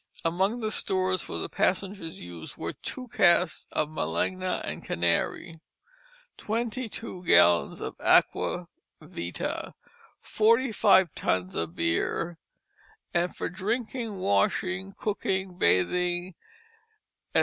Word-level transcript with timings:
Among 0.25 0.61
the 0.61 0.71
stores 0.71 1.21
for 1.21 1.37
the 1.37 1.47
passengers' 1.47 2.23
use 2.23 2.57
were 2.57 2.73
two 2.73 3.07
casks 3.09 3.67
of 3.71 3.91
Malaga 3.91 4.59
and 4.65 4.83
Canary; 4.83 5.59
twenty 6.37 6.89
gallons 6.89 7.79
of 7.81 7.95
aqua 7.99 8.67
vitæ; 8.99 9.75
forty 10.19 10.71
five 10.71 11.13
tuns 11.13 11.53
of 11.53 11.75
beer; 11.75 12.39
and 13.13 13.35
for 13.35 13.47
drinking, 13.47 14.17
washing, 14.17 14.93
cooking, 14.97 15.59
bathing, 15.59 16.33
etc. 17.35 17.39